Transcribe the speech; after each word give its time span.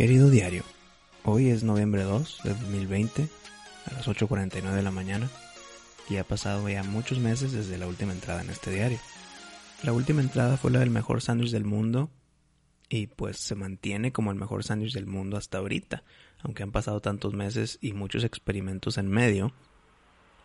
Querido 0.00 0.30
diario, 0.30 0.64
hoy 1.24 1.50
es 1.50 1.62
noviembre 1.62 2.04
2 2.04 2.40
de 2.44 2.54
2020 2.54 3.28
a 3.84 3.92
las 3.92 4.08
8.49 4.08 4.72
de 4.72 4.82
la 4.82 4.90
mañana 4.90 5.28
y 6.08 6.16
ha 6.16 6.24
pasado 6.24 6.66
ya 6.70 6.82
muchos 6.82 7.18
meses 7.18 7.52
desde 7.52 7.76
la 7.76 7.86
última 7.86 8.12
entrada 8.12 8.40
en 8.40 8.48
este 8.48 8.70
diario. 8.70 8.98
La 9.82 9.92
última 9.92 10.22
entrada 10.22 10.56
fue 10.56 10.70
la 10.70 10.78
del 10.78 10.88
mejor 10.88 11.20
sándwich 11.20 11.50
del 11.50 11.66
mundo 11.66 12.08
y 12.88 13.08
pues 13.08 13.36
se 13.36 13.54
mantiene 13.54 14.10
como 14.10 14.30
el 14.30 14.38
mejor 14.38 14.64
sándwich 14.64 14.94
del 14.94 15.04
mundo 15.04 15.36
hasta 15.36 15.58
ahorita, 15.58 16.02
aunque 16.42 16.62
han 16.62 16.72
pasado 16.72 17.02
tantos 17.02 17.34
meses 17.34 17.76
y 17.82 17.92
muchos 17.92 18.24
experimentos 18.24 18.96
en 18.96 19.06
medio. 19.10 19.52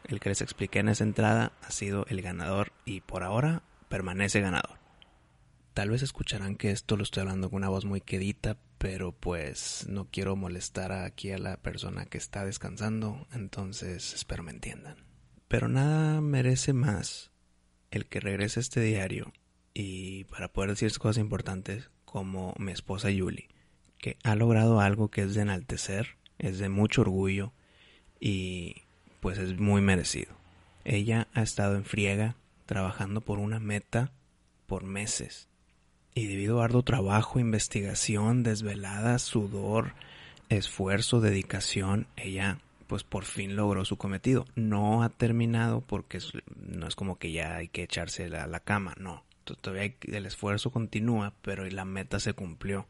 El 0.04 0.20
que 0.20 0.28
les 0.28 0.42
expliqué 0.42 0.80
en 0.80 0.90
esa 0.90 1.06
entrada 1.06 1.54
ha 1.66 1.72
sido 1.72 2.06
el 2.08 2.22
ganador 2.22 2.74
y 2.84 3.00
por 3.00 3.24
ahora 3.24 3.64
permanece 3.88 4.42
ganador. 4.42 4.80
Tal 5.74 5.92
vez 5.92 6.02
escucharán 6.02 6.58
que 6.58 6.72
esto 6.72 6.98
lo 6.98 7.04
estoy 7.04 7.22
hablando 7.22 7.50
con 7.50 7.56
una 7.56 7.70
voz 7.70 7.86
muy 7.86 8.02
quedita, 8.02 8.58
pero 8.86 9.14
pues 9.14 9.88
no 9.90 10.10
quiero 10.12 10.36
molestar 10.36 10.92
aquí 10.92 11.32
a 11.32 11.40
la 11.40 11.58
persona 11.58 12.06
que 12.06 12.20
está 12.20 12.46
descansando, 12.46 13.26
entonces 13.34 14.14
espero 14.14 14.44
me 14.44 14.52
entiendan. 14.52 14.98
Pero 15.48 15.68
nada 15.68 16.22
merece 16.22 16.72
más 16.72 17.32
el 17.90 18.06
que 18.06 18.20
regrese 18.20 18.60
a 18.60 18.62
este 18.62 18.82
diario 18.82 19.34
y 19.74 20.26
para 20.26 20.54
poder 20.54 20.70
decir 20.70 20.96
cosas 21.00 21.18
importantes 21.18 21.90
como 22.06 22.54
mi 22.60 22.74
esposa 22.74 23.10
Yuli, 23.10 23.48
que 23.98 24.18
ha 24.22 24.36
logrado 24.36 24.80
algo 24.80 25.10
que 25.10 25.24
es 25.24 25.34
de 25.34 25.42
enaltecer, 25.42 26.18
es 26.38 26.60
de 26.60 26.70
mucho 26.70 27.02
orgullo 27.02 27.54
y 28.20 28.84
pues 29.20 29.40
es 29.40 29.60
muy 29.60 29.82
merecido. 29.82 30.36
Ella 30.84 31.28
ha 31.34 31.42
estado 31.42 31.76
en 31.76 31.86
friega 31.86 32.36
trabajando 32.68 33.22
por 33.22 33.40
una 33.40 33.60
meta 33.60 34.12
por 34.68 34.84
meses 34.84 35.50
y 36.16 36.28
debido 36.28 36.62
a 36.62 36.66
arduo 36.66 36.82
trabajo, 36.82 37.40
investigación, 37.40 38.42
desvelada, 38.42 39.20
sudor, 39.20 39.94
esfuerzo, 40.50 41.20
dedicación, 41.20 42.08
ella 42.16 42.60
pues 42.88 43.04
por 43.04 43.26
fin 43.26 43.56
logró 43.56 43.84
su 43.84 43.98
cometido. 43.98 44.46
No 44.56 45.04
ha 45.04 45.10
terminado 45.10 45.82
porque 45.82 46.20
no 46.56 46.88
es 46.88 46.96
como 46.96 47.18
que 47.18 47.32
ya 47.32 47.58
hay 47.58 47.68
que 47.68 47.84
echarse 47.84 48.26
a 48.36 48.48
la 48.48 48.60
cama, 48.62 48.96
no. 48.98 49.24
Todavía 49.44 49.94
el 50.02 50.26
esfuerzo 50.26 50.72
continúa, 50.72 51.34
pero 51.42 51.66
la 51.70 51.86
meta 51.86 52.20
se 52.20 52.34
cumplió. 52.34 52.88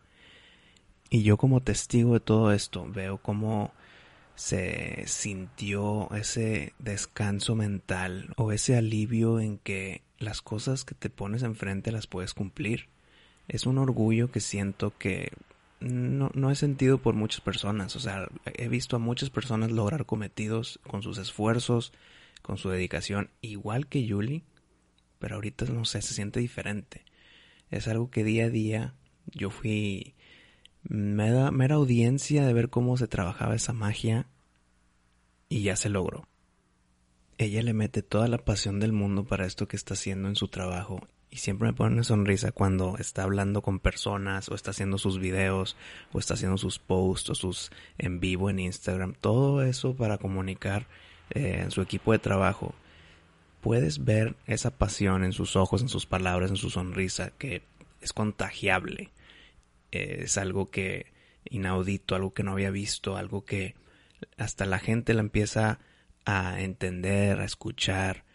Y 1.10 1.24
yo 1.24 1.38
como 1.38 1.62
testigo 1.62 2.14
de 2.14 2.20
todo 2.20 2.52
esto 2.52 2.86
veo 2.88 3.18
cómo 3.18 3.74
se 4.36 5.04
sintió 5.08 6.14
ese 6.14 6.74
descanso 6.78 7.56
mental 7.56 8.34
o 8.38 8.52
ese 8.52 8.78
alivio 8.78 9.40
en 9.40 9.58
que 9.58 10.02
las 10.20 10.42
cosas 10.42 10.84
que 10.86 10.94
te 10.94 11.10
pones 11.10 11.42
enfrente 11.42 11.92
las 11.92 12.06
puedes 12.06 12.34
cumplir. 12.34 12.88
Es 13.48 13.66
un 13.66 13.78
orgullo 13.78 14.32
que 14.32 14.40
siento 14.40 14.98
que 14.98 15.32
no, 15.80 16.32
no 16.34 16.52
he 16.52 16.56
sentido 16.56 16.98
por 16.98 17.16
muchas 17.16 17.42
personas. 17.42 17.96
O 17.96 18.00
sea, 18.00 18.28
he 18.46 18.68
visto 18.68 18.96
a 18.96 19.00
muchas 19.00 19.30
personas 19.30 19.72
lograr 19.72 20.06
cometidos 20.06 20.80
con 20.88 21.02
sus 21.02 21.18
esfuerzos, 21.18 21.94
con 22.42 22.58
su 22.58 22.70
dedicación, 22.70 23.30
igual 23.42 23.88
que 23.88 24.06
Yuli, 24.06 24.44
pero 25.20 25.36
ahorita 25.36 25.66
no 25.66 25.86
sé, 25.86 26.02
se 26.02 26.14
siente 26.14 26.40
diferente. 26.40 27.04
Es 27.72 27.88
algo 27.88 28.10
que 28.10 28.24
día 28.24 28.46
a 28.46 28.50
día 28.50 28.94
yo 29.34 29.50
fui 29.50 30.14
mera, 30.84 31.52
mera 31.52 31.76
audiencia 31.76 32.46
de 32.46 32.54
ver 32.54 32.70
cómo 32.70 32.98
se 32.98 33.08
trabajaba 33.08 33.56
esa 33.56 33.74
magia 33.74 34.28
y 35.50 35.64
ya 35.64 35.76
se 35.76 35.90
logró. 35.90 36.28
Ella 37.38 37.62
le 37.62 37.74
mete 37.74 38.02
toda 38.02 38.28
la 38.28 38.38
pasión 38.38 38.80
del 38.80 38.94
mundo 38.94 39.26
para 39.26 39.46
esto 39.46 39.68
que 39.68 39.76
está 39.76 39.94
haciendo 39.94 40.30
en 40.30 40.36
su 40.36 40.48
trabajo 40.48 41.06
y 41.36 41.40
siempre 41.40 41.68
me 41.68 41.74
pone 41.74 41.96
una 41.96 42.04
sonrisa 42.06 42.54
cuando 42.54 42.96
está 42.98 43.24
hablando 43.24 43.62
con 43.62 43.80
personas 43.80 44.48
o 44.48 44.56
está 44.56 44.72
haciendo 44.72 44.98
sus 44.98 45.20
videos 45.20 45.76
o 46.14 46.20
está 46.20 46.36
haciendo 46.36 46.58
sus 46.58 46.80
posts 46.80 47.30
o 47.30 47.36
sus 47.36 47.72
en 47.98 48.22
vivo 48.22 48.50
en 48.50 48.60
Instagram. 48.60 49.16
Todo 49.20 49.62
eso 49.62 49.98
para 49.98 50.18
comunicar 50.18 50.88
eh, 51.32 51.60
en 51.62 51.72
su 51.72 51.82
equipo 51.82 52.14
de 52.14 52.20
trabajo. 52.20 52.74
Puedes 53.60 54.06
ver 54.06 54.38
esa 54.48 54.78
pasión 54.78 55.26
en 55.26 55.34
sus 55.34 55.58
ojos, 55.58 55.82
en 55.82 55.90
sus 55.90 56.06
palabras, 56.06 56.52
en 56.52 56.56
su 56.56 56.70
sonrisa 56.70 57.32
que 57.32 57.64
es 58.00 58.14
contagiable. 58.14 59.12
Eh, 59.92 60.22
es 60.22 60.38
algo 60.38 60.72
que 60.72 61.08
inaudito, 61.44 62.16
algo 62.16 62.34
que 62.34 62.44
no 62.44 62.54
había 62.54 62.72
visto, 62.72 63.18
algo 63.18 63.44
que 63.44 63.76
hasta 64.38 64.66
la 64.66 64.80
gente 64.80 65.14
la 65.14 65.20
empieza 65.20 65.80
a 66.26 66.60
entender, 66.62 67.40
a 67.40 67.46
escuchar, 67.46 68.26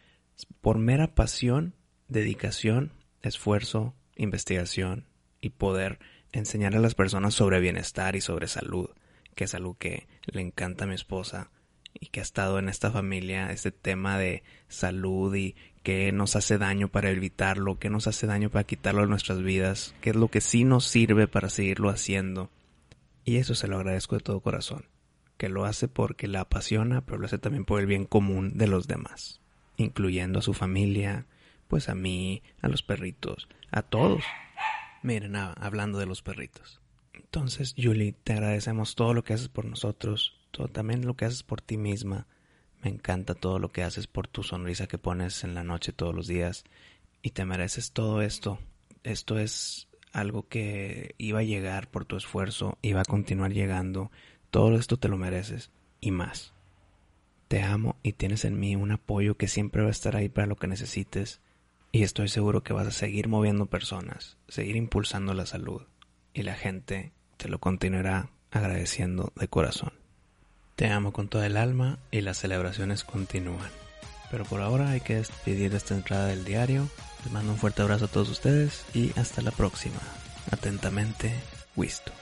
por 0.60 0.78
mera 0.78 1.14
pasión, 1.14 1.74
dedicación, 2.08 2.92
esfuerzo, 3.22 3.94
investigación 4.16 5.06
y 5.40 5.50
poder 5.50 5.98
enseñar 6.32 6.76
a 6.76 6.80
las 6.80 6.94
personas 6.94 7.34
sobre 7.34 7.60
bienestar 7.60 8.16
y 8.16 8.20
sobre 8.20 8.48
salud, 8.48 8.90
que 9.34 9.44
es 9.44 9.54
algo 9.54 9.76
que 9.76 10.06
le 10.26 10.40
encanta 10.40 10.84
a 10.84 10.86
mi 10.86 10.94
esposa 10.94 11.50
y 11.98 12.06
que 12.06 12.20
ha 12.20 12.22
estado 12.22 12.58
en 12.58 12.68
esta 12.68 12.90
familia, 12.90 13.50
este 13.50 13.72
tema 13.72 14.18
de 14.18 14.42
salud 14.68 15.34
y 15.34 15.56
qué 15.82 16.12
nos 16.12 16.36
hace 16.36 16.58
daño 16.58 16.88
para 16.88 17.10
evitarlo, 17.10 17.78
qué 17.78 17.90
nos 17.90 18.06
hace 18.06 18.26
daño 18.26 18.50
para 18.50 18.64
quitarlo 18.64 19.02
de 19.02 19.08
nuestras 19.08 19.42
vidas, 19.42 19.94
qué 20.00 20.10
es 20.10 20.16
lo 20.16 20.28
que 20.28 20.40
sí 20.40 20.64
nos 20.64 20.84
sirve 20.84 21.26
para 21.26 21.50
seguirlo 21.50 21.90
haciendo. 21.90 22.50
Y 23.24 23.36
eso 23.36 23.54
se 23.54 23.66
lo 23.68 23.76
agradezco 23.76 24.16
de 24.16 24.22
todo 24.22 24.40
corazón, 24.40 24.86
que 25.40 25.48
lo 25.48 25.64
hace 25.64 25.88
porque 25.88 26.28
la 26.28 26.42
apasiona, 26.42 27.00
pero 27.00 27.16
lo 27.16 27.24
hace 27.24 27.38
también 27.38 27.64
por 27.64 27.80
el 27.80 27.86
bien 27.86 28.04
común 28.04 28.58
de 28.58 28.66
los 28.66 28.86
demás, 28.86 29.40
incluyendo 29.78 30.40
a 30.40 30.42
su 30.42 30.52
familia, 30.52 31.24
pues 31.66 31.88
a 31.88 31.94
mí, 31.94 32.42
a 32.60 32.68
los 32.68 32.82
perritos, 32.82 33.48
a 33.70 33.80
todos. 33.80 34.22
Miren, 35.02 35.36
ah, 35.36 35.54
hablando 35.58 35.98
de 35.98 36.04
los 36.04 36.20
perritos. 36.20 36.82
Entonces, 37.14 37.74
Julie, 37.78 38.12
te 38.12 38.34
agradecemos 38.34 38.94
todo 38.94 39.14
lo 39.14 39.24
que 39.24 39.32
haces 39.32 39.48
por 39.48 39.64
nosotros, 39.64 40.38
todo 40.50 40.68
también 40.68 41.06
lo 41.06 41.14
que 41.16 41.24
haces 41.24 41.42
por 41.42 41.62
ti 41.62 41.78
misma. 41.78 42.26
Me 42.82 42.90
encanta 42.90 43.34
todo 43.34 43.58
lo 43.58 43.70
que 43.70 43.82
haces 43.82 44.06
por 44.06 44.28
tu 44.28 44.42
sonrisa 44.42 44.88
que 44.88 44.98
pones 44.98 45.42
en 45.42 45.54
la 45.54 45.64
noche 45.64 45.94
todos 45.94 46.14
los 46.14 46.26
días 46.26 46.64
y 47.22 47.30
te 47.30 47.46
mereces 47.46 47.92
todo 47.92 48.20
esto. 48.20 48.58
Esto 49.04 49.38
es 49.38 49.88
algo 50.12 50.48
que 50.48 51.14
iba 51.16 51.38
a 51.38 51.44
llegar 51.44 51.88
por 51.88 52.04
tu 52.04 52.18
esfuerzo, 52.18 52.76
iba 52.82 53.00
a 53.00 53.06
continuar 53.06 53.52
llegando. 53.52 54.10
Todo 54.50 54.76
esto 54.76 54.96
te 54.96 55.08
lo 55.08 55.16
mereces 55.16 55.70
y 56.00 56.10
más. 56.10 56.52
Te 57.48 57.62
amo 57.62 57.96
y 58.02 58.12
tienes 58.12 58.44
en 58.44 58.58
mí 58.58 58.76
un 58.76 58.92
apoyo 58.92 59.36
que 59.36 59.48
siempre 59.48 59.82
va 59.82 59.88
a 59.88 59.92
estar 59.92 60.16
ahí 60.16 60.28
para 60.28 60.46
lo 60.46 60.56
que 60.56 60.66
necesites 60.66 61.40
y 61.92 62.02
estoy 62.02 62.28
seguro 62.28 62.62
que 62.62 62.72
vas 62.72 62.86
a 62.86 62.92
seguir 62.92 63.28
moviendo 63.28 63.66
personas, 63.66 64.38
seguir 64.48 64.76
impulsando 64.76 65.34
la 65.34 65.46
salud 65.46 65.82
y 66.32 66.42
la 66.42 66.54
gente 66.54 67.12
te 67.36 67.48
lo 67.48 67.58
continuará 67.58 68.30
agradeciendo 68.50 69.32
de 69.36 69.48
corazón. 69.48 69.92
Te 70.76 70.88
amo 70.88 71.12
con 71.12 71.28
toda 71.28 71.46
el 71.46 71.56
alma 71.56 71.98
y 72.10 72.20
las 72.20 72.38
celebraciones 72.38 73.04
continúan. 73.04 73.70
Pero 74.30 74.44
por 74.44 74.60
ahora 74.60 74.90
hay 74.90 75.00
que 75.00 75.16
despedir 75.16 75.74
esta 75.74 75.94
entrada 75.94 76.26
del 76.26 76.44
diario. 76.44 76.88
Les 77.24 77.32
mando 77.32 77.52
un 77.52 77.58
fuerte 77.58 77.82
abrazo 77.82 78.06
a 78.06 78.08
todos 78.08 78.30
ustedes 78.30 78.84
y 78.94 79.12
hasta 79.18 79.42
la 79.42 79.50
próxima. 79.50 79.98
Atentamente, 80.50 81.34
Wisto. 81.76 82.12